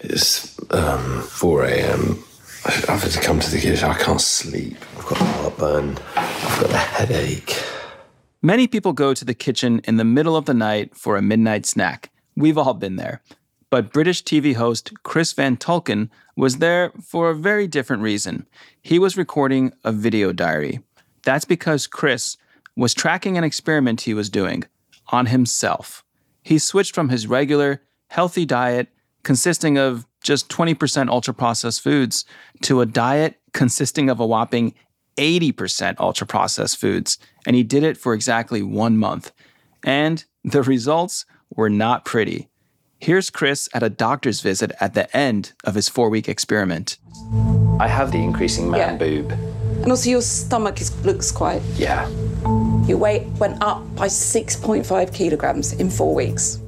[0.00, 2.24] It's um, 4 a.m.
[2.64, 3.88] I've had to come to the kitchen.
[3.88, 4.76] I can't sleep.
[4.96, 5.98] I've got a heartburn.
[6.16, 7.62] I've got a headache.
[8.40, 11.66] Many people go to the kitchen in the middle of the night for a midnight
[11.66, 12.10] snack.
[12.34, 13.20] We've all been there.
[13.68, 18.46] But British TV host Chris Van Tulleken was there for a very different reason.
[18.80, 20.80] He was recording a video diary.
[21.24, 22.38] That's because Chris
[22.74, 24.64] was tracking an experiment he was doing
[25.08, 26.02] on himself.
[26.42, 28.88] He switched from his regular, healthy diet
[29.22, 32.24] consisting of just 20% ultra processed foods
[32.62, 34.74] to a diet consisting of a whopping
[35.16, 37.18] 80% ultra processed foods.
[37.46, 39.32] And he did it for exactly one month.
[39.84, 41.24] And the results
[41.54, 42.48] were not pretty.
[42.98, 46.98] Here's Chris at a doctor's visit at the end of his four week experiment.
[47.80, 48.96] I have the increasing man Yeah.
[48.96, 49.32] boob.
[49.82, 51.62] And also, your stomach is, looks quite.
[51.76, 52.06] Yeah.
[52.86, 56.58] Your weight went up by 6.5 kilograms in four weeks.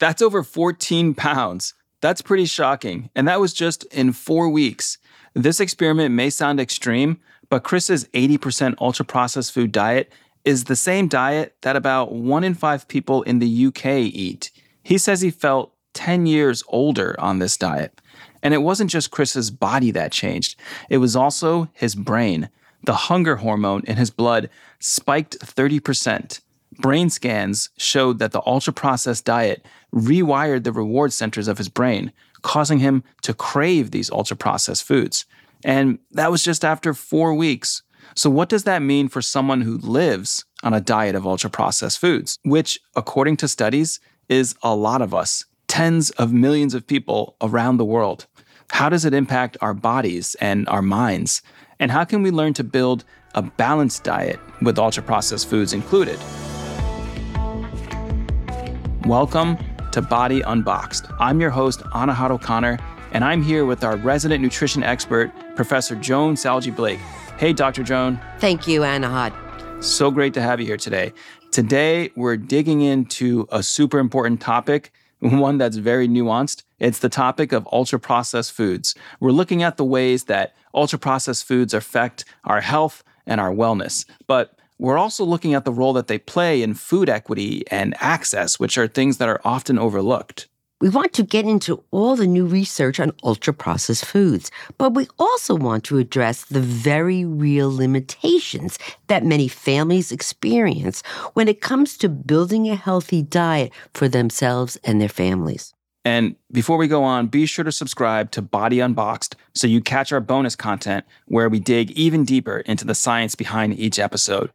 [0.00, 1.74] That's over 14 pounds.
[2.00, 3.10] That's pretty shocking.
[3.14, 4.98] And that was just in four weeks.
[5.34, 10.12] This experiment may sound extreme, but Chris's 80% ultra processed food diet
[10.44, 14.50] is the same diet that about one in five people in the UK eat.
[14.82, 18.00] He says he felt 10 years older on this diet.
[18.42, 22.50] And it wasn't just Chris's body that changed, it was also his brain.
[22.84, 26.40] The hunger hormone in his blood spiked 30%.
[26.78, 32.12] Brain scans showed that the ultra processed diet rewired the reward centers of his brain,
[32.42, 35.24] causing him to crave these ultra processed foods.
[35.64, 37.82] And that was just after four weeks.
[38.14, 41.98] So, what does that mean for someone who lives on a diet of ultra processed
[41.98, 47.36] foods, which, according to studies, is a lot of us, tens of millions of people
[47.40, 48.26] around the world?
[48.70, 51.42] How does it impact our bodies and our minds?
[51.80, 56.18] And how can we learn to build a balanced diet with ultra processed foods included?
[59.08, 59.56] Welcome
[59.92, 61.06] to Body Unboxed.
[61.18, 62.78] I'm your host, Anahad O'Connor,
[63.12, 66.98] and I'm here with our resident nutrition expert, Professor Joan Salge Blake.
[67.38, 67.82] Hey, Dr.
[67.82, 68.20] Joan.
[68.38, 69.32] Thank you, Anahad.
[69.82, 71.14] So great to have you here today.
[71.52, 76.64] Today, we're digging into a super important topic, one that's very nuanced.
[76.78, 78.94] It's the topic of ultra processed foods.
[79.20, 84.04] We're looking at the ways that ultra processed foods affect our health and our wellness.
[84.26, 88.60] But we're also looking at the role that they play in food equity and access,
[88.60, 90.48] which are things that are often overlooked.
[90.80, 95.08] We want to get into all the new research on ultra processed foods, but we
[95.18, 98.78] also want to address the very real limitations
[99.08, 101.02] that many families experience
[101.34, 105.74] when it comes to building a healthy diet for themselves and their families.
[106.04, 110.12] And before we go on, be sure to subscribe to Body Unboxed so you catch
[110.12, 114.50] our bonus content where we dig even deeper into the science behind each episode.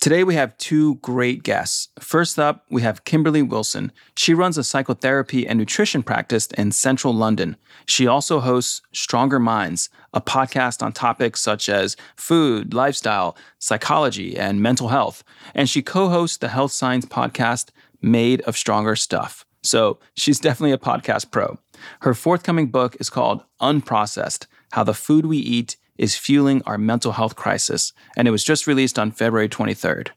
[0.00, 1.88] Today we have two great guests.
[1.98, 3.92] First up, we have Kimberly Wilson.
[4.16, 7.56] She runs a psychotherapy and nutrition practice in central London.
[7.86, 14.60] She also hosts Stronger Minds, a podcast on topics such as food, lifestyle, psychology, and
[14.60, 15.24] mental health.
[15.54, 17.70] And she co hosts the health science podcast
[18.02, 19.44] Made of Stronger Stuff.
[19.62, 21.58] So she's definitely a podcast pro.
[22.00, 27.12] Her forthcoming book is called Unprocessed How the Food We Eat is Fueling Our Mental
[27.12, 30.08] Health Crisis, and it was just released on February 23rd.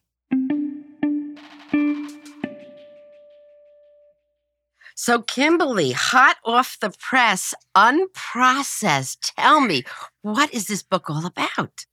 [4.95, 9.33] So, Kimberly, hot off the press, unprocessed.
[9.35, 9.83] Tell me,
[10.21, 11.85] what is this book all about?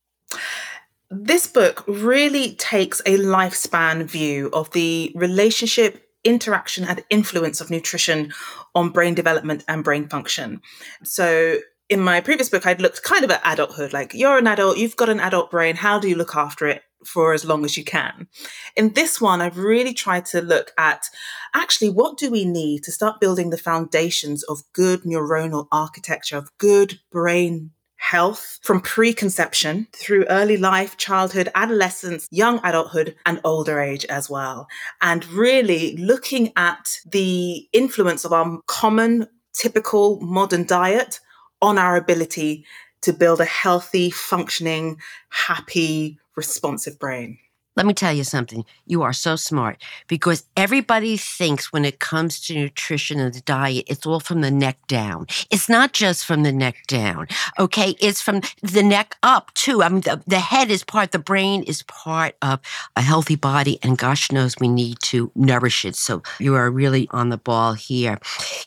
[1.11, 8.33] This book really takes a lifespan view of the relationship, interaction, and influence of nutrition
[8.77, 10.61] on brain development and brain function.
[11.03, 11.59] So,
[11.91, 14.97] in my previous book, I'd looked kind of at adulthood like, you're an adult, you've
[14.97, 16.83] got an adult brain, how do you look after it?
[17.05, 18.29] For as long as you can.
[18.77, 21.07] In this one, I've really tried to look at
[21.55, 26.51] actually what do we need to start building the foundations of good neuronal architecture, of
[26.59, 34.05] good brain health from preconception through early life, childhood, adolescence, young adulthood, and older age
[34.07, 34.69] as well.
[35.01, 41.19] And really looking at the influence of our common, typical modern diet
[41.63, 42.65] on our ability
[43.03, 44.99] to build a healthy, functioning,
[45.31, 47.39] happy, responsive brain.
[47.77, 48.65] Let me tell you something.
[48.87, 53.85] You are so smart because everybody thinks when it comes to nutrition and the diet,
[53.87, 55.27] it's all from the neck down.
[55.51, 57.29] It's not just from the neck down.
[57.61, 57.95] Okay.
[58.01, 59.85] It's from the neck up too.
[59.85, 62.59] I mean, the, the head is part, the brain is part of
[62.97, 63.79] a healthy body.
[63.85, 65.95] And gosh knows we need to nourish it.
[65.95, 68.19] So you are really on the ball here.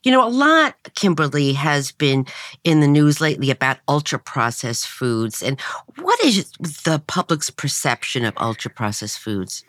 [0.03, 2.25] You know, a lot, Kimberly, has been
[2.63, 5.44] in the news lately about ultra processed foods.
[5.44, 5.59] And
[5.99, 9.63] what is the public's perception of ultra processed foods?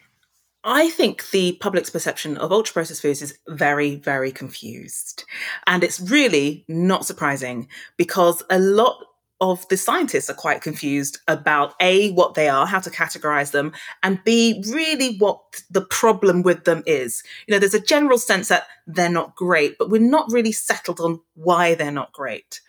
[0.64, 5.24] I think the public's perception of ultra processed foods is very, very confused.
[5.66, 7.68] And it's really not surprising
[7.98, 8.96] because a lot
[9.40, 13.72] of the scientists are quite confused about A, what they are, how to categorize them,
[14.02, 15.38] and B, really what
[15.70, 17.22] the problem with them is.
[17.46, 20.98] You know, there's a general sense that they're not great, but we're not really settled
[21.00, 22.62] on why they're not great.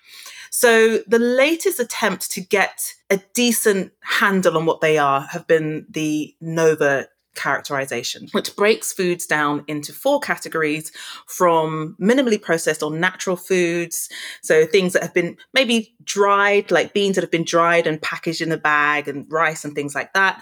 [0.58, 5.86] So the latest attempt to get a decent handle on what they are have been
[5.90, 10.94] the Nova characterization, which breaks foods down into four categories
[11.28, 14.08] from minimally processed or natural foods.
[14.44, 18.40] So things that have been maybe dried, like beans that have been dried and packaged
[18.40, 20.42] in a bag and rice and things like that,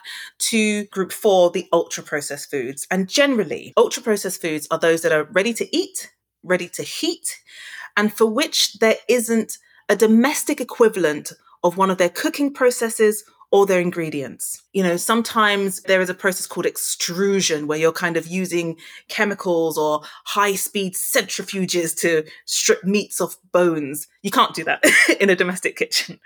[0.51, 2.85] to group four, the ultra processed foods.
[2.91, 6.13] And generally, ultra processed foods are those that are ready to eat,
[6.43, 7.41] ready to heat,
[7.97, 9.57] and for which there isn't
[9.89, 11.31] a domestic equivalent
[11.63, 14.63] of one of their cooking processes or their ingredients.
[14.73, 18.77] You know, sometimes there is a process called extrusion where you're kind of using
[19.09, 24.07] chemicals or high speed centrifuges to strip meats off bones.
[24.23, 24.83] You can't do that
[25.21, 26.19] in a domestic kitchen.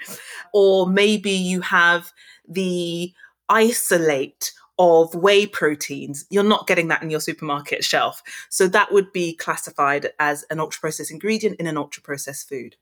[0.53, 2.13] Or maybe you have
[2.47, 3.13] the
[3.49, 6.25] isolate of whey proteins.
[6.29, 8.23] You're not getting that in your supermarket shelf.
[8.49, 12.77] So that would be classified as an ultra processed ingredient in an ultra processed food.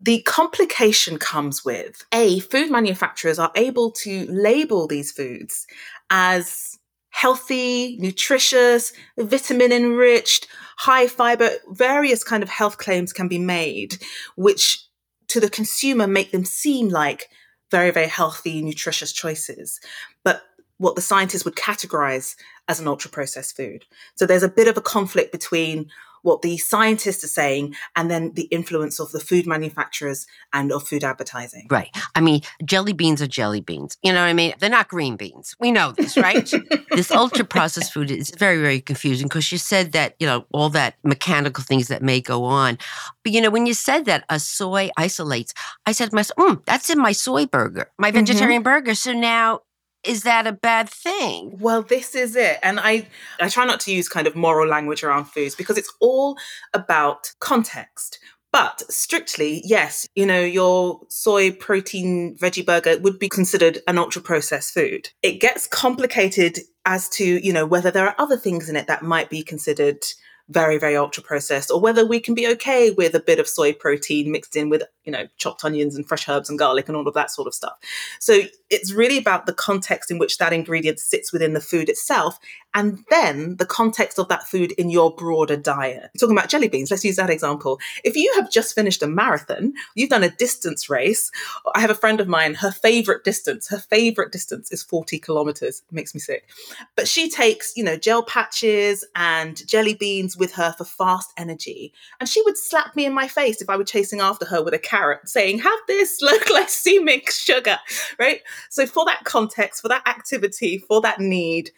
[0.00, 5.66] The complication comes with A, food manufacturers are able to label these foods
[6.10, 6.78] as
[7.10, 13.96] healthy, nutritious, vitamin enriched, high fiber, various kind of health claims can be made,
[14.36, 14.86] which
[15.28, 17.30] to the consumer make them seem like
[17.70, 19.80] very, very healthy, nutritious choices.
[20.24, 20.42] But
[20.78, 22.36] what the scientists would categorize
[22.68, 23.84] as an ultra processed food.
[24.16, 25.88] So there's a bit of a conflict between
[26.26, 30.82] what the scientists are saying and then the influence of the food manufacturers and of
[30.82, 31.68] food advertising.
[31.70, 31.96] Right.
[32.16, 33.96] I mean, jelly beans are jelly beans.
[34.02, 34.52] You know what I mean?
[34.58, 35.54] They're not green beans.
[35.60, 36.52] We know this, right?
[36.90, 40.68] this ultra processed food is very, very confusing because you said that, you know, all
[40.70, 42.76] that mechanical things that may go on.
[43.22, 45.54] But, you know, when you said that a soy isolates,
[45.86, 48.18] I said to myself, mm, that's in my soy burger, my mm-hmm.
[48.18, 48.64] vegetarian mm-hmm.
[48.64, 48.94] burger.
[48.96, 49.60] So now
[50.06, 51.56] is that a bad thing?
[51.60, 52.58] Well, this is it.
[52.62, 53.08] And I
[53.40, 56.36] I try not to use kind of moral language around foods because it's all
[56.74, 58.18] about context.
[58.52, 64.22] But strictly, yes, you know, your soy protein veggie burger would be considered an ultra
[64.22, 65.10] processed food.
[65.22, 69.02] It gets complicated as to, you know, whether there are other things in it that
[69.02, 70.02] might be considered
[70.48, 73.72] very, very ultra processed, or whether we can be okay with a bit of soy
[73.72, 77.08] protein mixed in with, you know, chopped onions and fresh herbs and garlic and all
[77.08, 77.74] of that sort of stuff.
[78.20, 82.38] So it's really about the context in which that ingredient sits within the food itself
[82.76, 86.10] and then the context of that food in your broader diet.
[86.20, 87.80] talking about jelly beans, let's use that example.
[88.04, 91.32] If you have just finished a marathon, you've done a distance race.
[91.74, 95.82] I have a friend of mine, her favorite distance, her favorite distance is 40 kilometers.
[95.88, 96.50] It makes me sick.
[96.96, 101.94] But she takes, you know, gel patches and jelly beans with her for fast energy.
[102.20, 104.74] And she would slap me in my face if I were chasing after her with
[104.74, 107.78] a carrot saying, have this low glycemic sugar,
[108.18, 108.42] right?
[108.68, 111.70] So for that context, for that activity, for that need,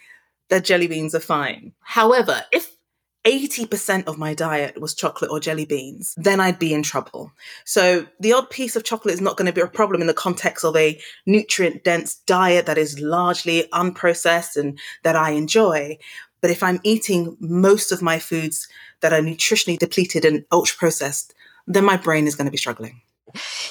[0.49, 1.73] that jelly beans are fine.
[1.81, 2.77] However, if
[3.25, 7.33] 80% of my diet was chocolate or jelly beans, then I'd be in trouble.
[7.65, 10.15] So the odd piece of chocolate is not going to be a problem in the
[10.15, 15.99] context of a nutrient dense diet that is largely unprocessed and that I enjoy.
[16.41, 18.67] But if I'm eating most of my foods
[19.01, 21.35] that are nutritionally depleted and ultra processed,
[21.67, 23.03] then my brain is going to be struggling.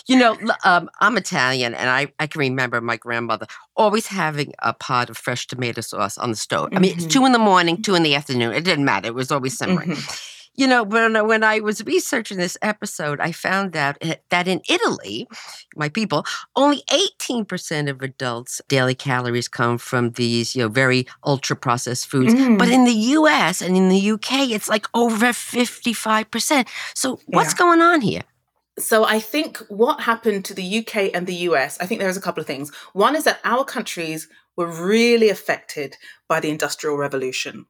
[0.07, 4.73] You know, um, I'm Italian, and I, I can remember my grandmother always having a
[4.73, 6.67] pot of fresh tomato sauce on the stove.
[6.67, 6.77] Mm-hmm.
[6.77, 7.09] I mean, it's mm-hmm.
[7.09, 8.53] two in the morning, two in the afternoon.
[8.53, 9.07] It didn't matter.
[9.07, 9.91] It was always simmering.
[9.91, 10.33] Mm-hmm.
[10.57, 15.27] You know, when, when I was researching this episode, I found out that in Italy,
[15.75, 21.55] my people, only 18% of adults' daily calories come from these, you know, very ultra
[21.55, 22.33] processed foods.
[22.33, 22.57] Mm.
[22.57, 26.67] But in the US and in the UK, it's like over 55%.
[26.95, 27.57] So what's yeah.
[27.57, 28.23] going on here?
[28.79, 32.21] So I think what happened to the UK and the US, I think there's a
[32.21, 32.71] couple of things.
[32.93, 37.65] One is that our countries were really affected by the industrial revolution.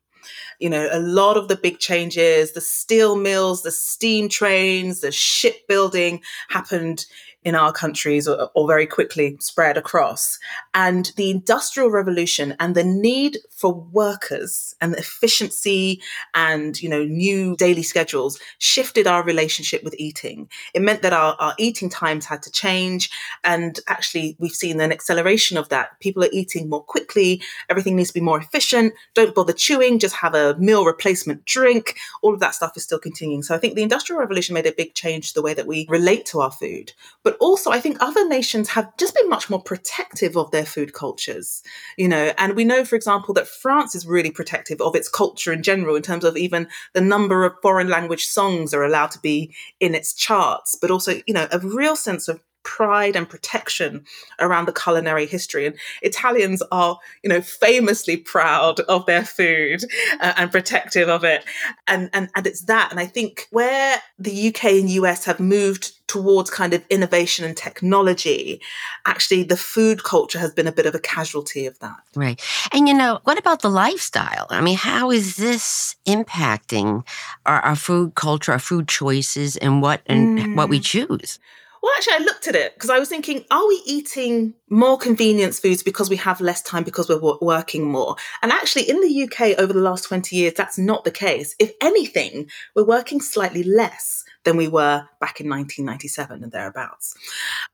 [0.59, 5.11] You know, a lot of the big changes, the steel mills, the steam trains, the
[5.11, 7.05] shipbuilding happened
[7.43, 10.37] in our countries or, or, very quickly spread across.
[10.73, 16.01] And the Industrial Revolution and the need for workers and the efficiency
[16.33, 20.49] and, you know, new daily schedules shifted our relationship with eating.
[20.73, 23.09] It meant that our, our eating times had to change.
[23.43, 25.99] And actually, we've seen an acceleration of that.
[26.01, 27.41] People are eating more quickly.
[27.69, 28.93] Everything needs to be more efficient.
[29.13, 31.95] Don't bother chewing, just have a meal replacement drink.
[32.21, 33.43] All of that stuff is still continuing.
[33.43, 35.85] So I think the Industrial Revolution made a big change to the way that we
[35.89, 36.91] relate to our food.
[37.27, 40.93] But also, I think other nations have just been much more protective of their food
[40.93, 41.61] cultures,
[41.97, 42.31] you know.
[42.37, 45.97] And we know, for example, that France is really protective of its culture in general,
[45.97, 49.93] in terms of even the number of foreign language songs are allowed to be in
[49.93, 54.03] its charts, but also, you know, a real sense of pride and protection
[54.39, 55.65] around the culinary history.
[55.65, 59.83] And Italians are, you know, famously proud of their food
[60.19, 61.45] uh, and protective of it.
[61.87, 62.91] And, and, and it's that.
[62.91, 67.55] And I think where the UK and US have moved towards kind of innovation and
[67.55, 68.61] technology,
[69.05, 71.97] actually the food culture has been a bit of a casualty of that.
[72.15, 72.41] Right.
[72.73, 74.47] And you know, what about the lifestyle?
[74.49, 77.05] I mean, how is this impacting
[77.45, 80.55] our, our food culture, our food choices, and what and mm.
[80.55, 80.85] what we mm.
[80.85, 81.39] choose?
[81.81, 85.59] Well, actually, I looked at it because I was thinking, are we eating more convenience
[85.59, 88.15] foods because we have less time because we're w- working more?
[88.41, 91.55] And actually, in the UK over the last 20 years, that's not the case.
[91.59, 97.15] If anything, we're working slightly less than we were back in 1997 and thereabouts.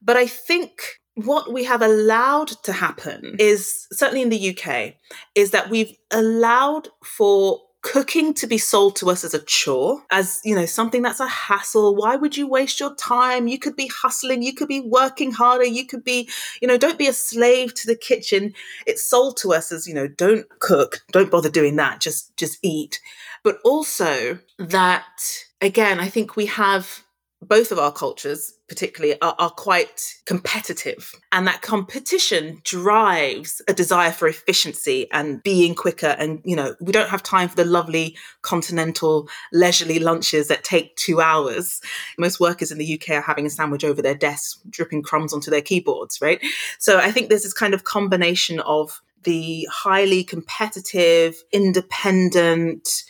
[0.01, 4.95] But I think what we have allowed to happen is certainly in the UK
[5.35, 10.41] is that we've allowed for cooking to be sold to us as a chore, as,
[10.43, 11.95] you know, something that's a hassle.
[11.95, 13.47] Why would you waste your time?
[13.47, 16.29] You could be hustling, you could be working harder, you could be,
[16.61, 18.53] you know, don't be a slave to the kitchen.
[18.87, 22.57] It's sold to us as, you know, don't cook, don't bother doing that, just just
[22.63, 22.99] eat.
[23.43, 27.02] But also that again, I think we have
[27.43, 31.13] both of our cultures, particularly, are, are, quite competitive.
[31.31, 36.15] And that competition drives a desire for efficiency and being quicker.
[36.17, 40.95] And, you know, we don't have time for the lovely continental leisurely lunches that take
[40.95, 41.81] two hours.
[42.17, 45.51] Most workers in the UK are having a sandwich over their desks, dripping crumbs onto
[45.51, 46.41] their keyboards, right?
[46.79, 53.03] So I think there's this kind of combination of the highly competitive, independent,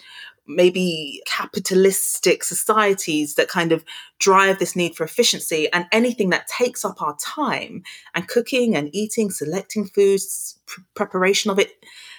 [0.47, 3.83] maybe capitalistic societies that kind of
[4.19, 7.83] drive this need for efficiency and anything that takes up our time
[8.13, 11.71] and cooking and eating selecting foods pr- preparation of it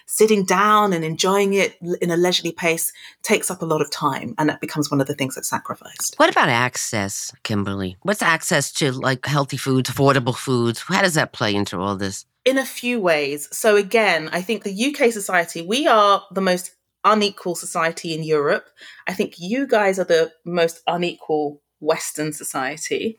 [0.07, 4.35] sitting down and enjoying it in a leisurely pace takes up a lot of time
[4.39, 6.15] and that becomes one of the things that's sacrificed.
[6.19, 7.97] What about access kimberly?
[8.03, 10.83] What's access to like healthy foods affordable foods?
[10.83, 12.27] How does that play into all this?
[12.45, 13.49] In a few ways.
[13.57, 16.73] So, again, I think the UK society, we are the most
[17.05, 18.67] unequal society in Europe.
[19.07, 23.19] I think you guys are the most unequal Western society.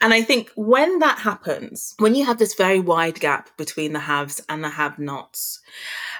[0.00, 4.00] And I think when that happens, when you have this very wide gap between the
[4.00, 5.60] haves and the have nots,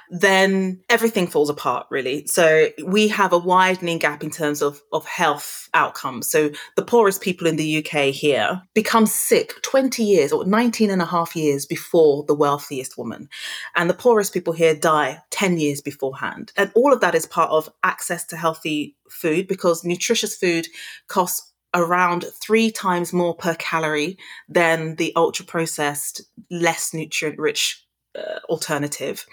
[0.09, 2.25] then everything falls apart really.
[2.27, 6.29] So we have a widening gap in terms of, of health outcomes.
[6.29, 11.01] So the poorest people in the UK here become sick 20 years or 19 and
[11.01, 13.29] a half years before the wealthiest woman.
[13.75, 16.51] And the poorest people here die 10 years beforehand.
[16.57, 20.67] And all of that is part of access to healthy food because nutritious food
[21.07, 27.85] costs around three times more per calorie than the ultra processed, less nutrient rich
[28.17, 29.25] uh, alternative,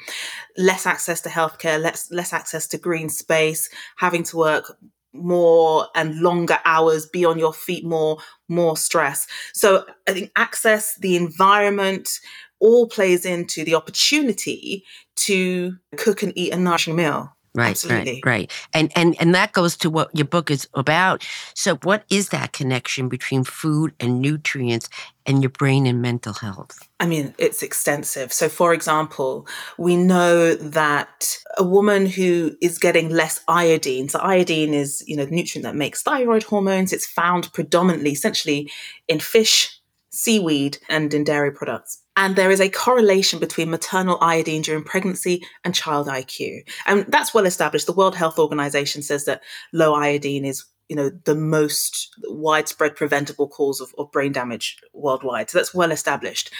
[0.58, 4.76] less access to healthcare, less less access to green space, having to work
[5.12, 8.18] more and longer hours, be on your feet more,
[8.48, 9.26] more stress.
[9.54, 12.20] So I think access, the environment,
[12.60, 14.84] all plays into the opportunity
[15.16, 17.36] to cook and eat a nourishing meal.
[17.56, 18.20] Right, Absolutely.
[18.24, 18.52] right, right.
[18.74, 21.26] And and and that goes to what your book is about.
[21.54, 24.90] So what is that connection between food and nutrients
[25.24, 26.78] and your brain and mental health?
[27.00, 28.30] I mean, it's extensive.
[28.30, 29.46] So for example,
[29.78, 35.24] we know that a woman who is getting less iodine, so iodine is, you know,
[35.24, 38.70] the nutrient that makes thyroid hormones, it's found predominantly essentially
[39.08, 42.02] in fish, seaweed and in dairy products.
[42.16, 46.62] And there is a correlation between maternal iodine during pregnancy and child IQ.
[46.86, 47.86] And that's well established.
[47.86, 49.42] The World Health Organization says that
[49.72, 55.50] low iodine is you know the most widespread preventable cause of, of brain damage worldwide.
[55.50, 56.52] So that's well established.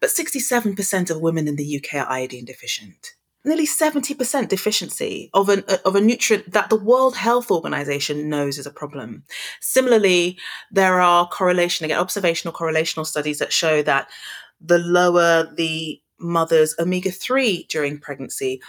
[0.00, 5.64] But 67% of women in the UK are iodine deficient nearly 70% deficiency of, an,
[5.84, 9.24] of a nutrient that the World Health Organization knows is a problem.
[9.60, 10.38] Similarly,
[10.70, 14.08] there are correlation, again, observational correlational studies that show that
[14.64, 18.60] the lower the mother's omega 3 during pregnancy,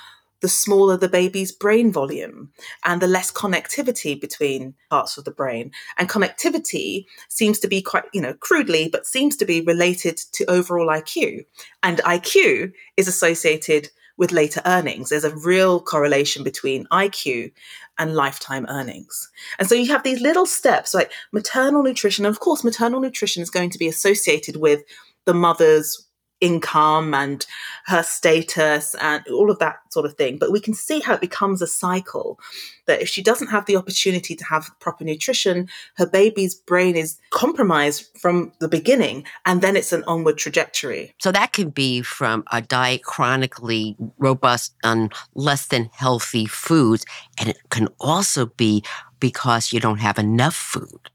[0.42, 2.52] the smaller the baby's brain volume
[2.84, 5.72] and the less connectivity between parts of the brain.
[5.98, 10.46] And connectivity seems to be quite, you know, crudely, but seems to be related to
[10.46, 11.46] overall IQ.
[11.82, 15.10] And IQ is associated with later earnings.
[15.10, 17.52] There's a real correlation between IQ
[17.98, 19.30] and lifetime earnings.
[19.60, 22.26] And so you have these little steps like maternal nutrition.
[22.26, 24.84] Of course, maternal nutrition is going to be associated with
[25.26, 26.05] the mother's
[26.46, 27.46] income and
[27.86, 30.38] her status and all of that sort of thing.
[30.38, 32.40] But we can see how it becomes a cycle
[32.86, 37.20] that if she doesn't have the opportunity to have proper nutrition, her baby's brain is
[37.32, 41.14] compromised from the beginning, and then it's an onward trajectory.
[41.20, 47.06] So that can be from a diet chronically robust on less than healthy foods,
[47.40, 48.84] and it can also be
[49.20, 51.10] because you don't have enough food.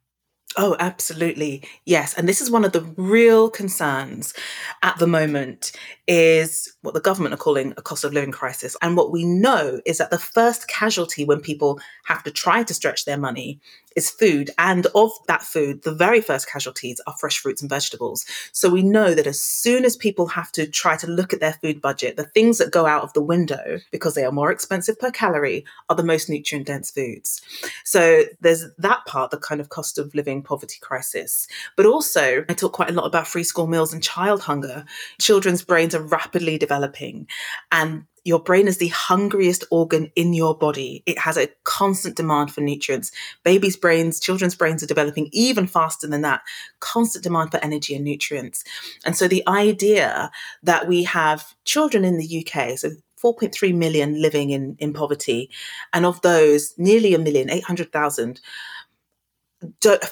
[0.56, 1.62] Oh, absolutely.
[1.84, 2.14] Yes.
[2.14, 4.34] And this is one of the real concerns
[4.82, 5.72] at the moment
[6.12, 8.76] is what the government are calling a cost of living crisis.
[8.82, 12.74] And what we know is that the first casualty when people have to try to
[12.74, 13.60] stretch their money
[13.96, 14.50] is food.
[14.58, 18.24] And of that food, the very first casualties are fresh fruits and vegetables.
[18.52, 21.54] So we know that as soon as people have to try to look at their
[21.54, 24.98] food budget, the things that go out of the window because they are more expensive
[24.98, 27.40] per calorie are the most nutrient dense foods.
[27.84, 31.46] So there's that part, the kind of cost of living poverty crisis.
[31.76, 34.84] But also, I talk quite a lot about free school meals and child hunger.
[35.20, 37.26] Children's brains are rapidly developing
[37.72, 41.02] and your brain is the hungriest organ in your body.
[41.06, 43.10] It has a constant demand for nutrients.
[43.44, 46.42] Babies' brains, children's brains are developing even faster than that.
[46.80, 48.62] Constant demand for energy and nutrients.
[49.04, 50.30] And so the idea
[50.62, 52.90] that we have children in the UK, so
[53.22, 55.50] 4.3 million living in, in poverty,
[55.92, 58.40] and of those, nearly a million, 800,000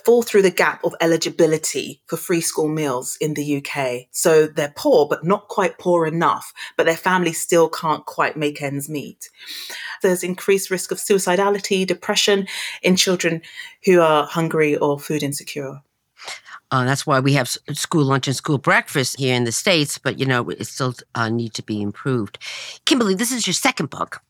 [0.04, 4.06] fall through the gap of eligibility for free school meals in the UK.
[4.10, 8.60] So they're poor, but not quite poor enough, but their families still can't quite make
[8.60, 9.30] ends meet.
[10.02, 12.46] There's increased risk of suicidality, depression
[12.82, 13.42] in children
[13.84, 15.80] who are hungry or food insecure.
[16.70, 20.18] Uh, that's why we have school lunch and school breakfast here in the states, but
[20.18, 22.38] you know it still uh, need to be improved.
[22.84, 24.20] Kimberly, this is your second book.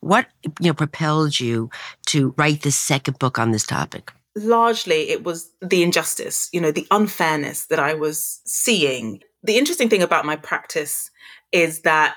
[0.00, 0.26] What
[0.60, 1.70] you know propelled you
[2.06, 4.12] to write this second book on this topic?
[4.44, 9.20] Largely it was the injustice, you know, the unfairness that I was seeing.
[9.42, 11.10] The interesting thing about my practice
[11.52, 12.16] is that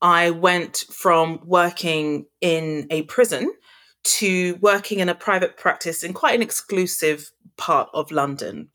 [0.00, 3.52] I went from working in a prison
[4.04, 8.68] to working in a private practice in quite an exclusive part of London.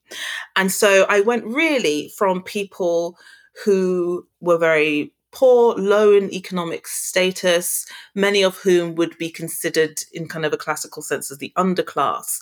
[0.56, 3.18] And so I went really from people
[3.64, 7.86] who were very poor, low in economic status,
[8.16, 12.40] many of whom would be considered in kind of a classical sense as the underclass,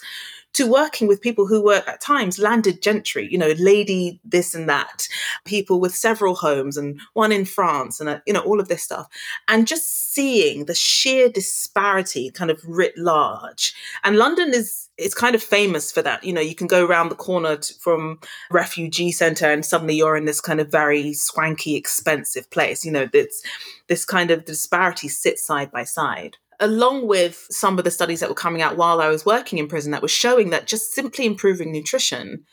[0.53, 4.67] to working with people who were at times landed gentry, you know, lady this and
[4.67, 5.07] that,
[5.45, 8.83] people with several homes and one in France and, uh, you know, all of this
[8.83, 9.07] stuff.
[9.47, 13.73] And just seeing the sheer disparity kind of writ large.
[14.03, 16.23] And London is it's kind of famous for that.
[16.23, 18.19] You know, you can go around the corner to, from
[18.51, 22.85] refugee center and suddenly you're in this kind of very swanky, expensive place.
[22.85, 23.43] You know, it's
[23.87, 26.37] this kind of disparity sits side by side.
[26.61, 29.67] Along with some of the studies that were coming out while I was working in
[29.67, 32.45] prison that was showing that just simply improving nutrition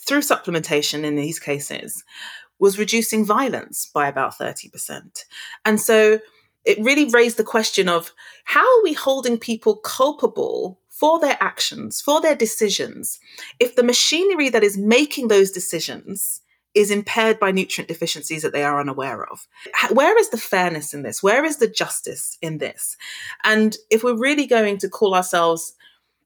[0.00, 2.04] through supplementation in these cases
[2.58, 5.24] was reducing violence by about 30%.
[5.64, 6.20] And so
[6.64, 8.12] it really raised the question of
[8.44, 13.18] how are we holding people culpable for their actions, for their decisions,
[13.60, 16.40] if the machinery that is making those decisions
[16.76, 19.48] is impaired by nutrient deficiencies that they are unaware of.
[19.90, 21.22] Where is the fairness in this?
[21.22, 22.98] Where is the justice in this?
[23.44, 25.74] And if we're really going to call ourselves,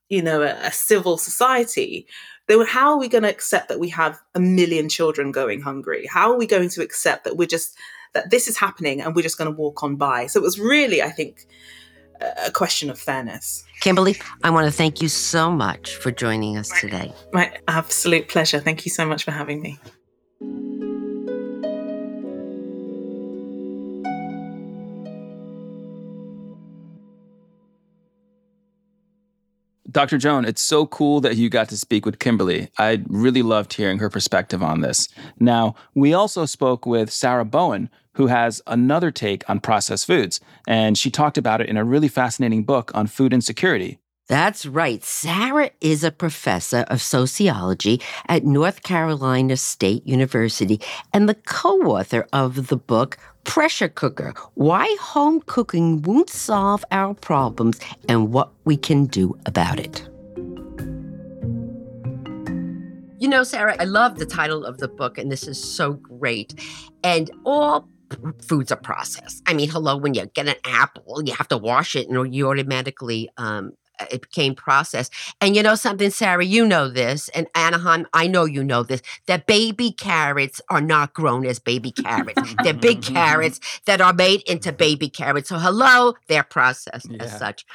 [0.08, 2.08] you know, a, a civil society,
[2.48, 6.08] then how are we going to accept that we have a million children going hungry?
[6.10, 7.78] How are we going to accept that we're just
[8.12, 10.26] that this is happening and we're just going to walk on by?
[10.26, 11.46] So it was really, I think,
[12.44, 13.64] a question of fairness.
[13.80, 17.14] Kimberly, I want to thank you so much for joining us today.
[17.32, 18.58] My absolute pleasure.
[18.58, 19.78] Thank you so much for having me.
[29.90, 30.18] Dr.
[30.18, 32.68] Joan, it's so cool that you got to speak with Kimberly.
[32.78, 35.08] I really loved hearing her perspective on this.
[35.38, 40.98] Now, we also spoke with Sarah Bowen, who has another take on processed foods, and
[40.98, 43.98] she talked about it in a really fascinating book on food insecurity.
[44.30, 45.02] That's right.
[45.02, 50.80] Sarah is a professor of sociology at North Carolina State University
[51.12, 57.12] and the co author of the book Pressure Cooker Why Home Cooking Won't Solve Our
[57.12, 60.08] Problems and What We Can Do About It.
[63.18, 66.54] You know, Sarah, I love the title of the book, and this is so great.
[67.02, 67.88] And all
[68.42, 69.42] foods are processed.
[69.46, 72.48] I mean, hello, when you get an apple, you have to wash it, and you
[72.48, 73.72] automatically um,
[74.10, 75.12] it became processed.
[75.40, 79.02] And you know something, Sarah, you know this, and Anahad, I know you know this,
[79.26, 82.54] that baby carrots are not grown as baby carrots.
[82.62, 85.48] they're big carrots that are made into baby carrots.
[85.48, 87.22] So, hello, they're processed yeah.
[87.22, 87.66] as such.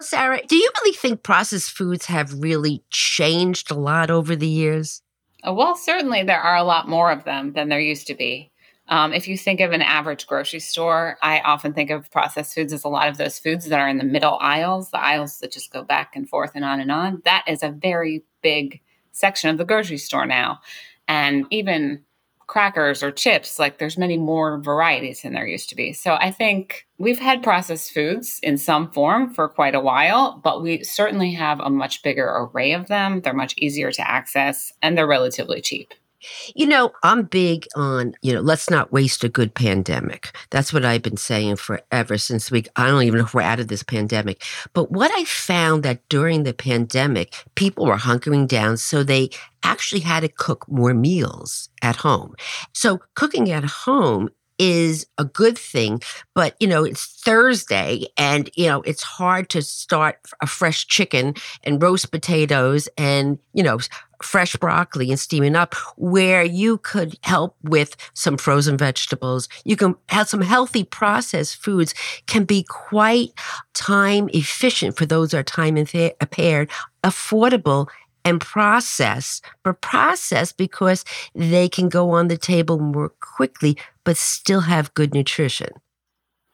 [0.00, 5.02] Sarah, do you really think processed foods have really changed a lot over the years?
[5.46, 8.50] Uh, well, certainly there are a lot more of them than there used to be.
[8.88, 12.72] Um, if you think of an average grocery store, I often think of processed foods
[12.72, 15.52] as a lot of those foods that are in the middle aisles, the aisles that
[15.52, 17.22] just go back and forth and on and on.
[17.24, 18.80] That is a very big
[19.12, 20.60] section of the grocery store now.
[21.06, 22.04] And even
[22.46, 25.92] crackers or chips, like there's many more varieties than there used to be.
[25.92, 30.62] So I think we've had processed foods in some form for quite a while, but
[30.62, 33.20] we certainly have a much bigger array of them.
[33.20, 35.92] They're much easier to access and they're relatively cheap.
[36.54, 40.36] You know, I'm big on, you know, let's not waste a good pandemic.
[40.50, 43.60] That's what I've been saying forever since we, I don't even know if we're out
[43.60, 44.42] of this pandemic.
[44.72, 48.76] But what I found that during the pandemic, people were hunkering down.
[48.76, 49.30] So they
[49.62, 52.34] actually had to cook more meals at home.
[52.72, 56.00] So cooking at home is a good thing,
[56.34, 61.34] but you know, it's Thursday and you know, it's hard to start a fresh chicken
[61.64, 63.78] and roast potatoes and, you know,
[64.22, 69.48] fresh broccoli and steaming up where you could help with some frozen vegetables.
[69.64, 71.94] You can have some healthy processed foods
[72.26, 73.30] can be quite
[73.74, 76.70] time efficient for those that are time impaired,
[77.04, 77.88] uh, affordable
[78.24, 84.60] and process, but process because they can go on the table more quickly, but still
[84.60, 85.68] have good nutrition.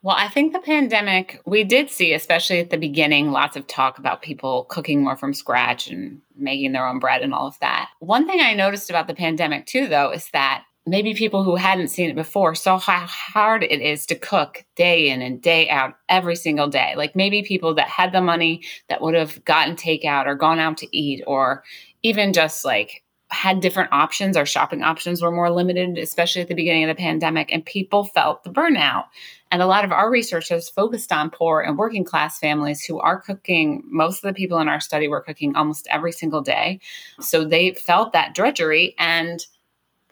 [0.03, 3.97] Well, I think the pandemic, we did see, especially at the beginning, lots of talk
[3.97, 7.90] about people cooking more from scratch and making their own bread and all of that.
[8.01, 11.90] One thing I noticed about the pandemic, too, though, is that maybe people who hadn't
[11.90, 15.95] seen it before saw how hard it is to cook day in and day out
[16.09, 16.95] every single day.
[16.97, 20.79] Like maybe people that had the money that would have gotten takeout or gone out
[20.79, 21.62] to eat or
[22.03, 23.04] even just like
[23.35, 24.37] had different options.
[24.37, 28.05] Our shopping options were more limited, especially at the beginning of the pandemic, and people
[28.05, 29.05] felt the burnout.
[29.51, 32.99] And a lot of our research has focused on poor and working class families who
[33.01, 33.83] are cooking.
[33.87, 36.81] Most of the people in our study were cooking almost every single day.
[37.20, 39.44] So they felt that drudgery and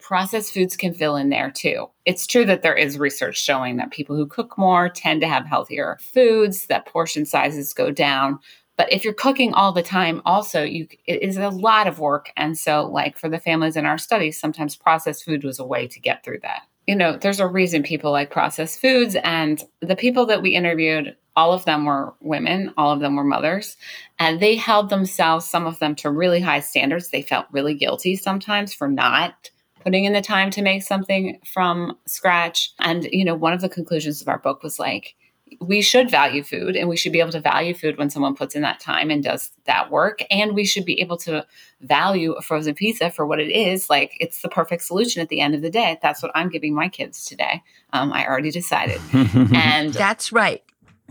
[0.01, 1.87] processed foods can fill in there too.
[2.05, 5.47] It's true that there is research showing that people who cook more tend to have
[5.47, 8.41] healthier foods, that portion sizes go down.
[8.83, 12.33] But if you're cooking all the time, also you it is a lot of work.
[12.37, 15.87] And so, like for the families in our study, sometimes processed food was a way
[15.87, 16.63] to get through that.
[16.89, 19.17] You know, there's a reason people like processed foods.
[19.23, 23.23] And the people that we interviewed, all of them were women, all of them were
[23.23, 23.77] mothers,
[24.19, 27.11] and they held themselves, some of them, to really high standards.
[27.11, 29.53] They felt really guilty sometimes for not
[29.85, 32.73] putting in the time to make something from scratch.
[32.81, 35.15] And, you know, one of the conclusions of our book was like,
[35.61, 38.55] we should value food and we should be able to value food when someone puts
[38.55, 40.23] in that time and does that work.
[40.31, 41.47] And we should be able to
[41.81, 43.91] value a frozen pizza for what it is.
[43.91, 45.99] Like it's the perfect solution at the end of the day.
[46.03, 47.63] That's what I'm giving my kids today.
[47.93, 49.01] Um, I already decided.
[49.13, 50.63] and that's right.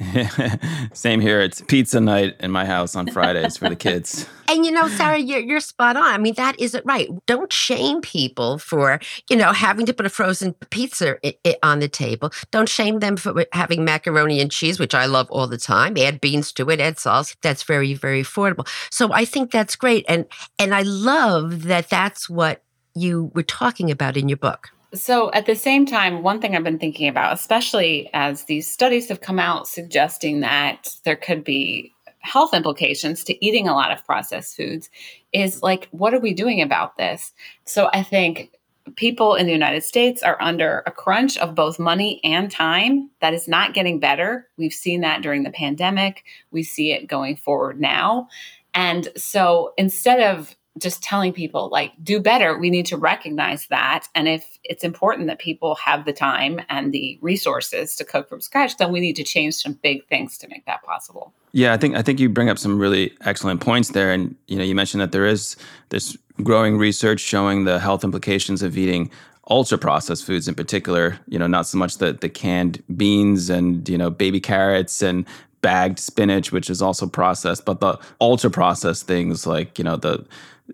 [0.94, 1.42] Same here.
[1.42, 4.28] It's pizza night in my house on Fridays for the kids.
[4.52, 6.04] And you know, Sarah, you're, you're spot on.
[6.04, 7.08] I mean, that isn't right.
[7.26, 11.16] Don't shame people for, you know, having to put a frozen pizza
[11.64, 12.34] on the table.
[12.52, 15.96] Don't shame them for having macaroni and cheese, which I love all the time.
[15.98, 17.34] Add beans to it, add sauce.
[17.42, 18.68] That's very, very affordable.
[18.90, 20.04] So I think that's great.
[20.10, 20.26] And,
[20.60, 22.62] and I love that that's what
[22.94, 24.72] you were talking about in your book.
[24.93, 29.08] So, at the same time, one thing I've been thinking about, especially as these studies
[29.08, 34.06] have come out suggesting that there could be health implications to eating a lot of
[34.06, 34.89] processed foods,
[35.32, 37.32] is like, what are we doing about this?
[37.63, 38.51] So, I think
[38.97, 43.34] people in the United States are under a crunch of both money and time that
[43.34, 44.49] is not getting better.
[44.58, 48.27] We've seen that during the pandemic, we see it going forward now.
[48.73, 52.58] And so, instead of just telling people like do better.
[52.58, 54.08] We need to recognize that.
[54.15, 58.41] And if it's important that people have the time and the resources to cook from
[58.41, 61.34] scratch then we need to change some big things to make that possible.
[61.54, 64.12] Yeah i think i think you bring up some really excellent points there.
[64.12, 65.56] And you know you mentioned that there is
[65.89, 69.12] this growing research showing the health implications of eating
[69.50, 73.89] ultra processed foods in particular you know not so much the the canned beans and
[73.89, 75.26] you know baby carrots and
[75.62, 80.24] bagged spinach which is also processed but the ultra processed things like you know the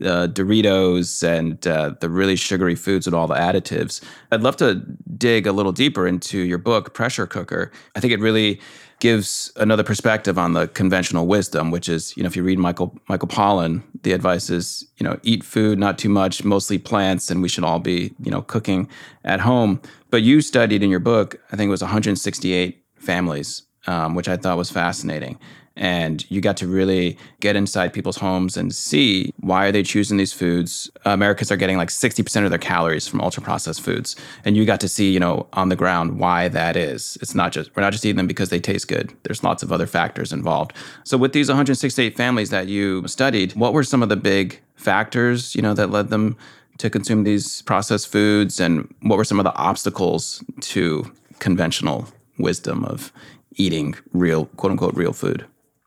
[0.01, 4.03] uh, Doritos and uh, the really sugary foods with all the additives.
[4.31, 4.75] I'd love to
[5.17, 7.71] dig a little deeper into your book, Pressure Cooker.
[7.95, 8.60] I think it really
[8.99, 12.97] gives another perspective on the conventional wisdom, which is, you know, if you read Michael
[13.07, 17.41] Michael Pollan, the advice is, you know, eat food, not too much, mostly plants, and
[17.41, 18.89] we should all be, you know, cooking
[19.23, 19.81] at home.
[20.10, 24.38] But you studied in your book, I think it was 168 families, um, which I
[24.38, 25.39] thought was fascinating.
[25.80, 30.17] And you got to really get inside people's homes and see why are they choosing
[30.17, 30.89] these foods.
[31.06, 34.15] Americans are getting like 60% of their calories from ultra processed foods.
[34.43, 37.17] And you got to see you know on the ground why that is.
[37.21, 39.13] It's not just we're not just eating them because they taste good.
[39.23, 40.73] There's lots of other factors involved.
[41.04, 45.54] So with these 168 families that you studied what were some of the big factors
[45.54, 46.38] you know that led them
[46.78, 48.60] to consume these processed foods?
[48.60, 53.12] And what were some of the obstacles to conventional wisdom of
[53.58, 55.46] eating real, quote unquote, real food?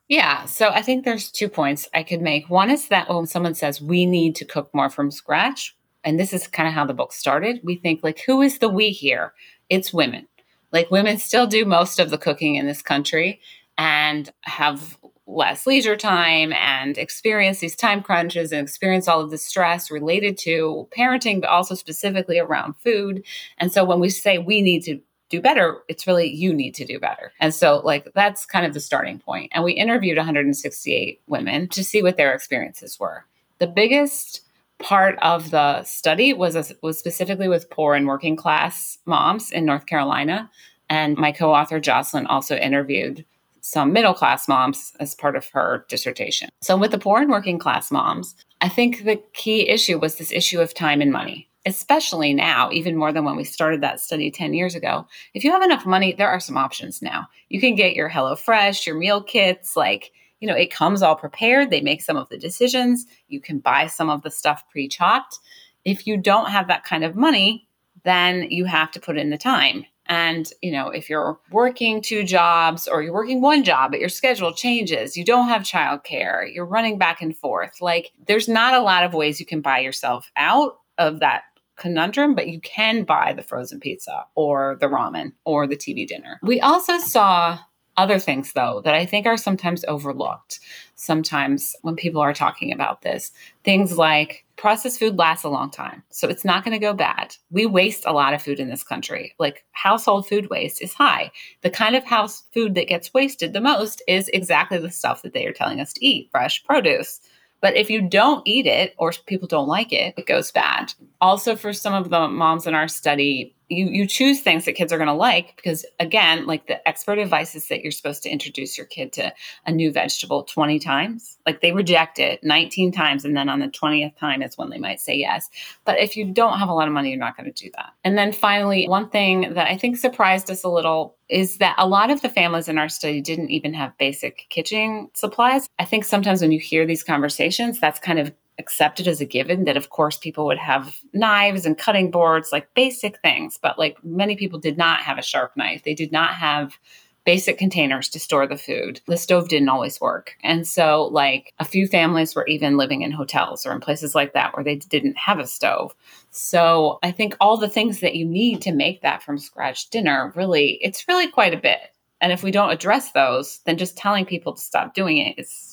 [0.09, 0.44] Yeah.
[0.46, 2.50] So I think there's two points I could make.
[2.50, 6.33] One is that when someone says we need to cook more from scratch, and this
[6.33, 9.35] is kind of how the book started, we think like, who is the we here?
[9.68, 10.26] It's women.
[10.72, 13.40] Like women still do most of the cooking in this country
[13.78, 19.38] and have less leisure time and experience these time crunches and experience all of the
[19.38, 23.24] stress related to parenting, but also specifically around food.
[23.59, 26.84] And so when we say we need to do better, it's really you need to
[26.84, 27.32] do better.
[27.40, 29.50] And so, like, that's kind of the starting point.
[29.54, 33.24] And we interviewed 168 women to see what their experiences were.
[33.58, 34.42] The biggest
[34.80, 39.64] part of the study was a, was specifically with poor and working class moms in
[39.64, 40.50] North Carolina.
[40.88, 43.24] And my co-author Joslyn also interviewed
[43.60, 46.48] some middle class moms as part of her dissertation.
[46.60, 50.32] So with the poor and working class moms, I think the key issue was this
[50.32, 54.30] issue of time and money especially now, even more than when we started that study
[54.30, 55.06] 10 years ago.
[55.34, 57.26] If you have enough money, there are some options now.
[57.48, 61.70] You can get your HelloFresh, your meal kits, like, you know, it comes all prepared.
[61.70, 63.04] They make some of the decisions.
[63.28, 65.38] You can buy some of the stuff pre chopped.
[65.84, 67.68] If you don't have that kind of money,
[68.04, 69.84] then you have to put in the time.
[70.06, 74.08] And, you know, if you're working two jobs or you're working one job, but your
[74.08, 78.80] schedule changes, you don't have childcare, you're running back and forth, like there's not a
[78.80, 81.42] lot of ways you can buy yourself out of that
[81.80, 86.38] conundrum, but you can buy the frozen pizza or the ramen or the TV dinner.
[86.42, 87.58] We also saw
[87.96, 90.60] other things, though, that I think are sometimes overlooked.
[90.94, 93.32] Sometimes when people are talking about this,
[93.64, 97.34] things like processed food lasts a long time, so it's not going to go bad.
[97.50, 99.34] We waste a lot of food in this country.
[99.38, 101.32] Like household food waste is high.
[101.62, 105.32] The kind of house food that gets wasted the most is exactly the stuff that
[105.32, 107.20] they are telling us to eat fresh produce
[107.60, 110.94] but if you don't eat it or people don't like it, it goes bad.
[111.20, 114.92] Also, for some of the moms in our study, you you choose things that kids
[114.92, 118.28] are going to like because again like the expert advice is that you're supposed to
[118.28, 119.33] introduce your kid to
[119.66, 121.38] a new vegetable 20 times.
[121.46, 124.78] Like they reject it 19 times and then on the 20th time is when they
[124.78, 125.48] might say yes.
[125.85, 127.92] But if you don't have a lot of money you're not going to do that.
[128.04, 131.87] And then finally one thing that i think surprised us a little is that a
[131.87, 135.68] lot of the families in our study didn't even have basic kitchen supplies.
[135.78, 139.64] I think sometimes when you hear these conversations that's kind of accepted as a given
[139.64, 143.58] that of course people would have knives and cutting boards like basic things.
[143.60, 145.82] But like many people did not have a sharp knife.
[145.82, 146.78] They did not have
[147.24, 149.00] basic containers to store the food.
[149.06, 150.36] The stove didn't always work.
[150.42, 154.32] And so like a few families were even living in hotels or in places like
[154.32, 155.94] that where they didn't have a stove.
[156.30, 160.32] So i think all the things that you need to make that from scratch dinner
[160.36, 161.80] really it's really quite a bit.
[162.22, 165.69] And if we don't address those then just telling people to stop doing it is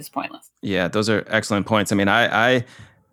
[0.00, 0.50] is pointless.
[0.62, 1.92] Yeah, those are excellent points.
[1.92, 2.64] I mean, I, I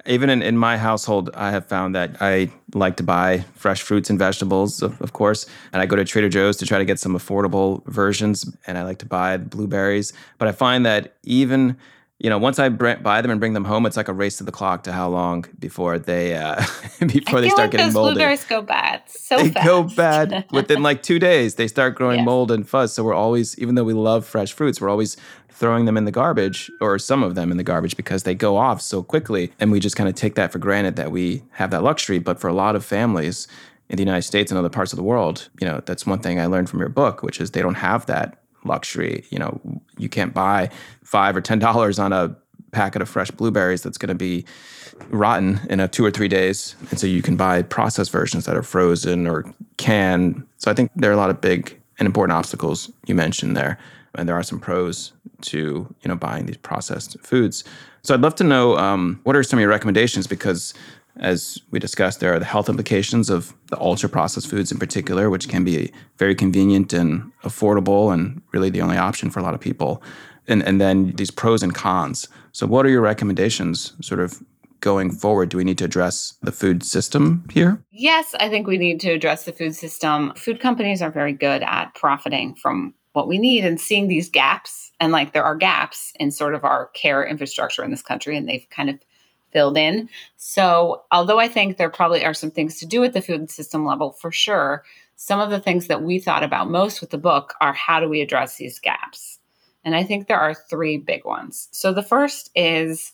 [0.08, 4.10] even in, in my household, I have found that I like to buy fresh fruits
[4.10, 5.46] and vegetables, of, of, course.
[5.74, 8.50] And I go to Trader Joe's to try to get some affordable versions.
[8.66, 10.14] And I like to buy blueberries.
[10.38, 11.78] But I find that even
[12.20, 14.44] you know, once I buy them and bring them home, it's like a race to
[14.44, 16.56] the clock to how long before they uh,
[17.08, 18.16] before they start like getting those molded.
[18.16, 19.66] Blueberries go bad so they fast.
[19.66, 21.56] go bad within like two days.
[21.56, 22.26] They start growing Yes.
[22.26, 22.94] mold and fuzz.
[22.94, 25.16] So we're always, even though we love fresh fruits, we're always
[25.50, 28.58] throwing them in the garbage or some of them in the garbage because they go
[28.58, 31.70] off so quickly, and we just kind of take that for granted that we have
[31.72, 32.18] that luxury.
[32.20, 33.48] But for a lot of families
[33.90, 36.40] in the United States and other parts of the world, you know, that's one thing
[36.40, 39.26] I learned from your book, which is they don't have that luxury.
[39.30, 39.62] You know,
[39.98, 40.70] you can't buy
[41.04, 42.36] five or ten dollars on a
[42.72, 44.46] packet of fresh blueberries that's going to be
[45.10, 46.76] rotten in a two or three days.
[46.90, 49.46] And so you can buy processed versions that are frozen or
[49.78, 50.46] canned.
[50.58, 53.78] So I think there are a lot of big and important obstacles you mentioned there.
[54.16, 57.64] And there are some pros to you know buying these processed foods.
[58.02, 60.74] So I'd love to know um, what are some of your recommendations because
[61.20, 65.30] as we discussed, there are the health implications of the ultra processed foods in particular,
[65.30, 69.54] which can be very convenient and affordable and really the only option for a lot
[69.54, 70.02] of people.
[70.48, 72.28] And, and then these pros and cons.
[72.54, 74.42] So, what are your recommendations sort of
[74.80, 75.50] going forward?
[75.50, 77.84] Do we need to address the food system here?
[77.92, 80.34] Yes, I think we need to address the food system.
[80.36, 84.92] Food companies are very good at profiting from what we need and seeing these gaps.
[85.00, 88.48] And like there are gaps in sort of our care infrastructure in this country, and
[88.48, 89.00] they've kind of
[89.58, 90.08] filled in.
[90.36, 93.88] So, although I think there probably are some things to do at the food system
[93.88, 94.84] level for sure,
[95.16, 98.08] some of the things that we thought about most with the book are how do
[98.08, 99.40] we address these gaps?
[99.84, 101.70] And I think there are three big ones.
[101.72, 103.14] So, the first is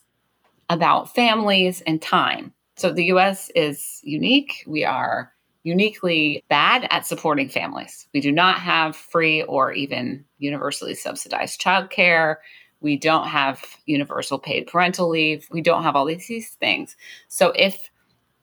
[0.70, 2.54] about families and time.
[2.76, 4.66] So, the US is unique.
[4.68, 5.32] We are
[5.64, 8.06] uniquely bad at supporting families.
[8.14, 12.36] We do not have free or even universally subsidized childcare.
[12.84, 15.48] We don't have universal paid parental leave.
[15.52, 16.96] We don't have all these, these things.
[17.30, 17.90] So if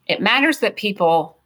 [0.07, 1.40] it matters that people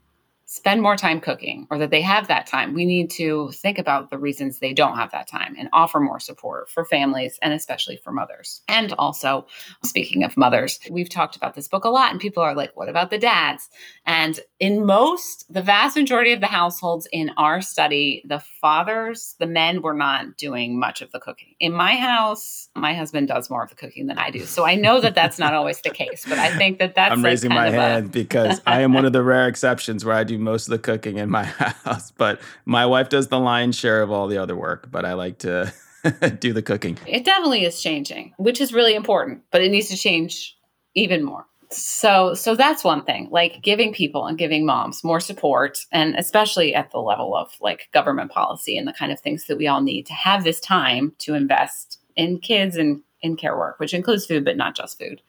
[0.54, 4.10] spend more time cooking or that they have that time, we need to think about
[4.10, 7.96] the reasons they don't have that time and offer more support for families and especially
[7.96, 8.62] for mothers.
[8.68, 9.48] And also,
[9.82, 12.88] speaking of mothers, we've talked about this book a lot, and people are like, what
[12.88, 13.68] about the dads?
[14.06, 19.48] And in most, the vast majority of the households in our study, the fathers, the
[19.48, 21.54] men were not doing much of the cooking.
[21.58, 24.44] In my house, my husband does more of the cooking than I do.
[24.44, 27.10] So I know that that's not always the case, but I think that that's.
[27.10, 30.04] I'm like raising my of a- hand because I am one of the rare exceptions
[30.04, 31.44] where I do most of the cooking in my
[31.84, 32.10] house.
[32.12, 35.38] But my wife does the lion's share of all the other work, but I like
[35.38, 35.72] to
[36.38, 36.98] do the cooking.
[37.06, 40.56] It definitely is changing, which is really important, but it needs to change
[40.94, 41.46] even more.
[41.70, 46.74] So so that's one thing, like giving people and giving moms more support and especially
[46.74, 49.80] at the level of like government policy and the kind of things that we all
[49.80, 54.26] need to have this time to invest in kids and in care work, which includes
[54.26, 55.20] food but not just food.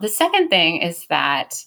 [0.00, 1.62] The second thing is that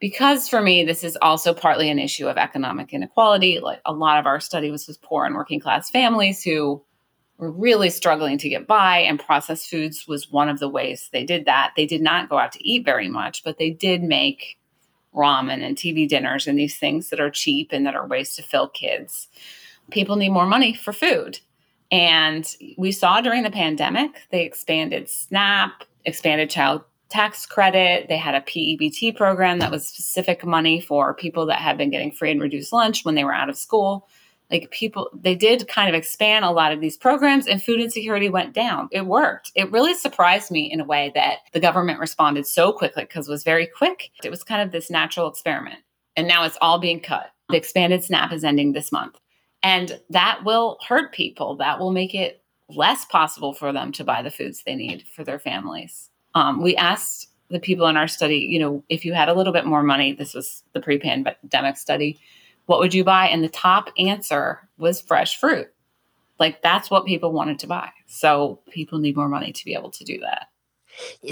[0.00, 4.18] because for me this is also partly an issue of economic inequality, like a lot
[4.18, 6.82] of our study was with poor and working class families who
[7.40, 11.24] were really struggling to get by, and processed foods was one of the ways they
[11.24, 11.72] did that.
[11.74, 14.58] They did not go out to eat very much, but they did make
[15.14, 18.42] ramen and TV dinners and these things that are cheap and that are ways to
[18.42, 19.28] fill kids.
[19.90, 21.40] People need more money for food.
[21.90, 22.46] And
[22.78, 28.08] we saw during the pandemic, they expanded SNAP, expanded child tax credit.
[28.08, 32.12] They had a PEBT program that was specific money for people that had been getting
[32.12, 34.08] free and reduced lunch when they were out of school.
[34.50, 38.28] Like people they did kind of expand a lot of these programs and food insecurity
[38.28, 38.88] went down.
[38.90, 39.52] It worked.
[39.54, 43.32] It really surprised me in a way that the government responded so quickly because it
[43.32, 44.10] was very quick.
[44.24, 45.78] It was kind of this natural experiment.
[46.16, 47.30] And now it's all being cut.
[47.48, 49.18] The expanded snap is ending this month.
[49.62, 51.56] And that will hurt people.
[51.56, 55.22] That will make it less possible for them to buy the foods they need for
[55.22, 59.28] their families um, we asked the people in our study you know if you had
[59.28, 62.18] a little bit more money this was the pre-pandemic study
[62.70, 63.26] what would you buy?
[63.26, 65.66] And the top answer was fresh fruit.
[66.38, 67.90] Like that's what people wanted to buy.
[68.06, 70.46] So people need more money to be able to do that.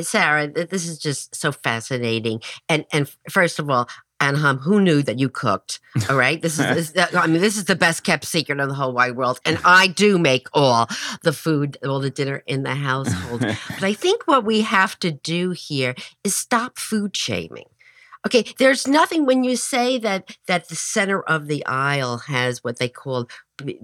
[0.05, 2.41] Sarah, this is just so fascinating.
[2.69, 3.89] And and first of all,
[4.20, 5.81] Anahad, who knew that you cooked?
[6.11, 8.74] All right, this is this, I mean, this is the best kept secret in the
[8.74, 9.40] whole wide world.
[9.44, 10.88] And I do make all
[11.22, 13.40] the food, all the dinner in the household.
[13.40, 17.66] but I think what we have to do here is stop food shaming.
[18.26, 22.78] Okay, there's nothing when you say that that the center of the aisle has what
[22.78, 23.28] they call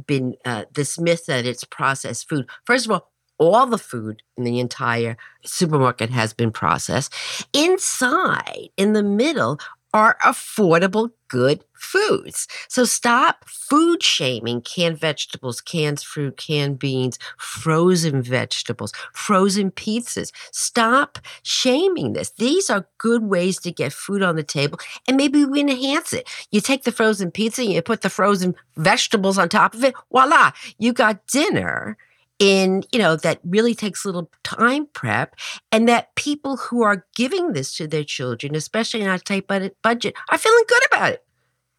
[0.06, 2.48] been uh, this myth that it's processed food.
[2.64, 7.12] First of all, all the food in the entire supermarket has been processed.
[7.52, 9.58] Inside, in the middle,
[9.94, 12.48] are affordable, good foods.
[12.68, 20.32] So stop food shaming canned vegetables, canned fruit, canned beans, frozen vegetables, frozen pizzas.
[20.50, 22.30] Stop shaming this.
[22.30, 26.28] These are good ways to get food on the table, and maybe we enhance it.
[26.50, 30.50] You take the frozen pizza, you put the frozen vegetables on top of it, voila,
[30.78, 31.96] you got dinner
[32.44, 35.34] in you know that really takes a little time prep
[35.72, 39.74] and that people who are giving this to their children especially on a tight budget
[39.82, 41.24] budget are feeling good about it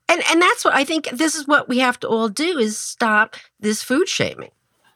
[0.09, 2.79] and and that's what i think this is what we have to all do is
[2.79, 4.49] stop this food shaming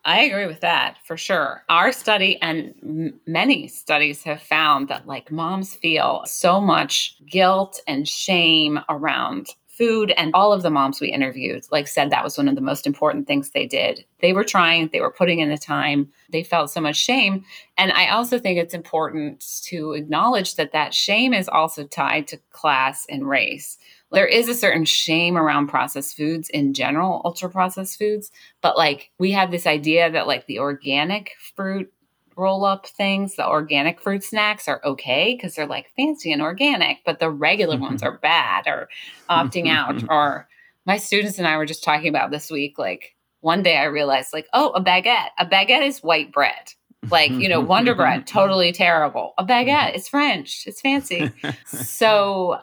[0.06, 1.66] I agree with that for sure.
[1.68, 7.82] Our study and m- many studies have found that like moms feel so much guilt
[7.86, 9.48] and shame around
[9.80, 12.62] food and all of the moms we interviewed like said that was one of the
[12.62, 14.04] most important things they did.
[14.20, 17.46] They were trying they were putting in the time they felt so much shame.
[17.78, 22.38] And i also think it's important to acknowledge that that shame is also tied to
[22.52, 23.78] class and race.
[24.12, 29.12] There is a certain shame around processed foods in general ultra processed foods but like
[29.18, 31.92] we have this idea that like the organic fruit
[32.40, 37.00] roll up things, the organic fruit snacks are okay because they're like fancy and organic,
[37.06, 38.90] but the regular ones are bad or
[39.30, 40.04] opting out.
[40.10, 40.48] Or
[40.86, 42.80] my students and I were just talking about this week.
[42.80, 45.30] Like one day I realized, like, oh, a baguette.
[45.38, 46.74] A baguette is white bread.
[47.10, 49.34] Like, you know, Wonder Bread, totally terrible.
[49.38, 51.32] A baguette, it's French, it's fancy.
[51.66, 52.60] so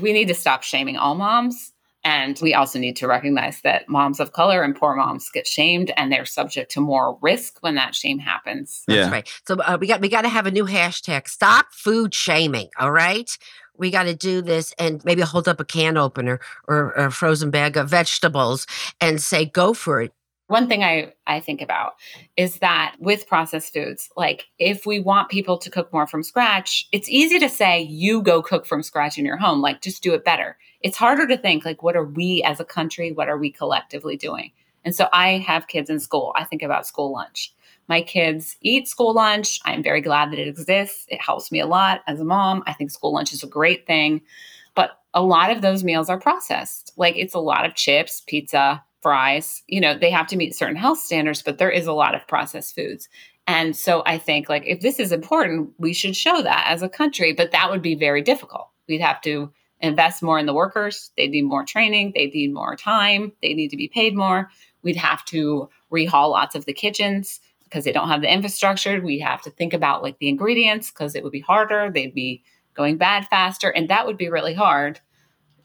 [0.00, 1.72] we need to stop shaming all moms.
[2.06, 5.90] And we also need to recognize that moms of color and poor moms get shamed
[5.96, 8.84] and they're subject to more risk when that shame happens.
[8.86, 9.10] that's Yeah.
[9.10, 12.68] right so uh, we got we got to have a new hashtag stop food shaming
[12.78, 13.36] all right
[13.76, 16.38] we got to do this and maybe hold up a can opener
[16.68, 18.66] or a frozen bag of vegetables
[19.00, 20.12] and say go for it
[20.48, 21.94] One thing I, I think about
[22.36, 26.86] is that with processed foods, like if we want people to cook more from scratch,
[26.92, 30.14] it's easy to say you go cook from scratch in your home, like just do
[30.14, 30.56] it better.
[30.82, 34.16] It's harder to think like what are we as a country, what are we collectively
[34.16, 34.52] doing?
[34.84, 36.32] And so I have kids in school.
[36.36, 37.52] I think about school lunch.
[37.88, 39.60] My kids eat school lunch.
[39.64, 41.06] I'm very glad that it exists.
[41.08, 42.62] It helps me a lot as a mom.
[42.66, 44.22] I think school lunch is a great thing.
[44.76, 46.92] But a lot of those meals are processed.
[46.96, 49.62] Like it's a lot of chips, pizza, fries.
[49.68, 52.26] You know, they have to meet certain health standards, but there is a lot of
[52.26, 53.08] processed foods.
[53.46, 56.88] And so I think like if this is important, we should show that as a
[56.88, 58.68] country, but that would be very difficult.
[58.88, 61.12] We'd have to invest more in the workers.
[61.16, 62.14] They need more training.
[62.16, 63.30] They need more time.
[63.42, 64.50] They need to be paid more.
[64.82, 69.00] We'd have to rehaul lots of the kitchens because they don't have the infrastructure.
[69.00, 71.92] We have to think about like the ingredients because it would be harder.
[71.92, 72.42] They'd be
[72.74, 75.00] going bad faster, and that would be really hard.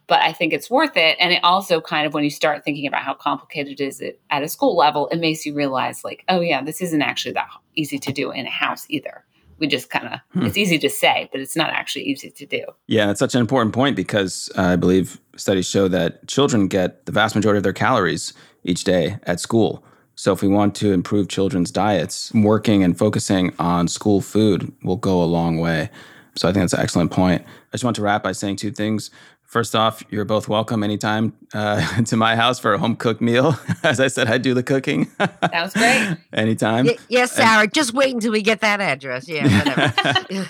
[0.07, 1.15] But I think it's worth it.
[1.19, 4.43] And it also kind of, when you start thinking about how complicated it is at
[4.43, 7.97] a school level, it makes you realize, like, oh, yeah, this isn't actually that easy
[7.99, 9.23] to do in a house either.
[9.59, 10.45] We just kind of, hmm.
[10.45, 12.65] it's easy to say, but it's not actually easy to do.
[12.87, 17.05] Yeah, it's such an important point because uh, I believe studies show that children get
[17.05, 18.33] the vast majority of their calories
[18.63, 19.83] each day at school.
[20.15, 24.97] So, if we want to improve children's diets, working and focusing on school food will
[24.97, 25.89] go a long way.
[26.35, 27.43] So I think that's an excellent point.
[27.43, 29.11] I just want to wrap by saying two things.
[29.51, 33.59] First off, you're both welcome anytime uh, to my house for a home cooked meal.
[33.83, 35.11] As I said, I do the cooking.
[35.51, 36.15] Sounds great.
[36.33, 36.85] anytime.
[36.85, 37.63] Y- yes, Sarah.
[37.63, 39.27] And, just wait until we get that address.
[39.27, 40.49] Yeah, whatever.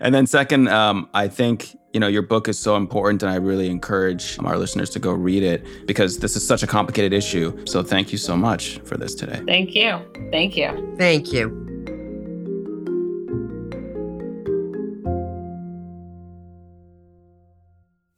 [0.00, 3.36] and then second, um, I think you know your book is so important, and I
[3.36, 7.64] really encourage our listeners to go read it because this is such a complicated issue.
[7.66, 9.40] So thank you so much for this today.
[9.46, 10.00] Thank you.
[10.32, 10.96] Thank you.
[10.98, 11.69] Thank you.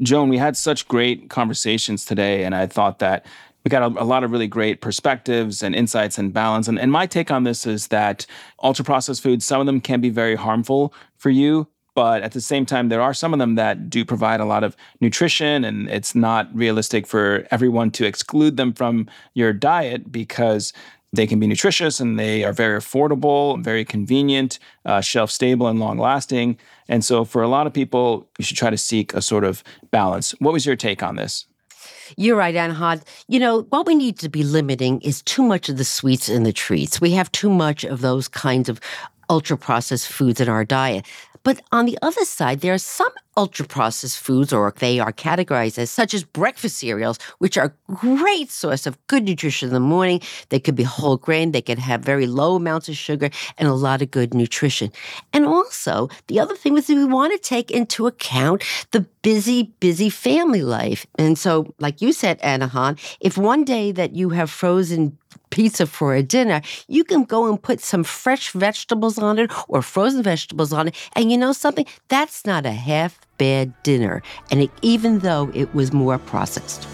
[0.03, 3.25] Joan, we had such great conversations today, and I thought that
[3.65, 6.67] we got a, a, lot of really great perspectives and insights and balance.
[6.67, 8.27] And, and my take on this is that
[8.63, 11.69] ultra processed foods, some of them can be very harmful for you.
[11.95, 14.65] But at the same time, there are some of them that do provide a lot
[14.65, 20.73] of nutrition, and it's not realistic for everyone to exclude them from your diet because
[21.13, 25.79] they can be nutritious and they are very affordable, very convenient, uh, shelf stable, and
[25.79, 26.57] long lasting.
[26.89, 29.63] And so, for a lot of people, you should try to seek a sort of
[29.91, 30.33] balance.
[30.41, 31.47] What was your take on this?
[32.17, 33.03] You're right, Anahad.
[33.29, 36.45] You know, what we need to be limiting is too much of the sweets and
[36.45, 37.01] the treats.
[37.01, 38.81] We have too much of those kinds of
[39.31, 41.07] ultra processed foods in our diet.
[41.43, 45.79] But on the other side, there are some ultra processed foods, or they are categorized
[45.79, 49.81] as such as breakfast cereals, which are a great source of good nutrition in the
[49.81, 50.21] morning.
[50.51, 53.75] They could be whole grain, they could have very low amounts of sugar and a
[53.75, 54.93] lot of good nutrition.
[55.33, 60.11] And also, the other thing is we want to take into account the busy, busy
[60.11, 61.07] family life.
[61.19, 65.17] And so, like you said, Anahad, if one day that you have frozen
[65.51, 69.83] pizza for a dinner, you can go and put some fresh vegetables on it or
[69.83, 71.11] frozen vegetables on it.
[71.15, 71.87] And you know something?
[72.09, 74.23] That's not a half bad dinner.
[74.53, 76.87] And it, even though it was more processed.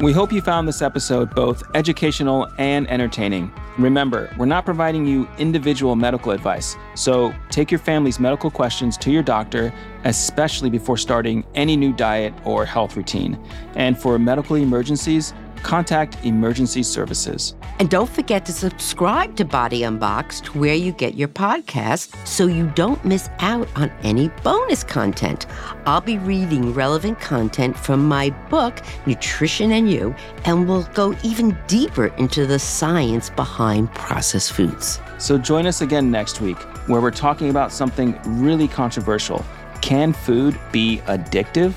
[0.00, 3.52] We hope you found this episode both educational and entertaining.
[3.78, 9.10] Remember, we're not providing you individual medical advice, so take your family's medical questions to
[9.10, 9.72] your doctor,
[10.04, 13.38] especially before starting any new diet or health routine.
[13.74, 17.54] And for medical emergencies, contact emergency services.
[17.78, 22.70] And don't forget to subscribe to Body Unboxed where you get your podcast so you
[22.74, 25.46] don't miss out on any bonus content.
[25.86, 31.56] I'll be reading relevant content from my book, Nutrition and You, and we'll go even
[31.66, 35.00] deeper into the science behind processed foods.
[35.18, 36.58] So join us again next week
[36.88, 39.44] where we're talking about something really controversial.
[39.80, 41.74] Can food be addictive?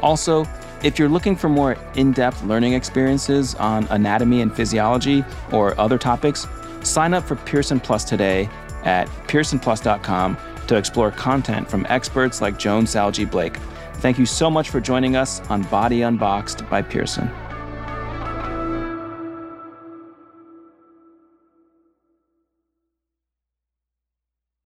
[0.00, 0.44] Also,
[0.82, 5.98] if you're looking for more in depth learning experiences on anatomy and physiology or other
[5.98, 6.46] topics,
[6.82, 8.48] sign up for Pearson Plus today
[8.84, 13.56] at pearsonplus.com to explore content from experts like Joan Salge Blake.
[13.94, 17.30] Thank you so much for joining us on Body Unboxed by Pearson.